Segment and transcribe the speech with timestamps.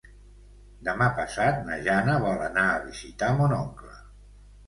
[0.87, 3.93] Demà passat na Jana vol anar a visitar mon oncle.